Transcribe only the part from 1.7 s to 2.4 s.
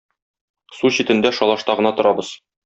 гына торабыз.